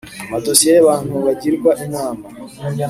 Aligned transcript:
amadosiye 0.25 0.71
y’abantu 0.75 1.13
bagirwa 1.25 1.71
inama, 1.85 2.25